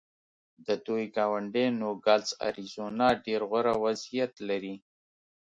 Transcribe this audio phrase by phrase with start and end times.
[0.65, 4.75] د دوی ګاونډی نوګالس اریزونا ډېر غوره وضعیت لري.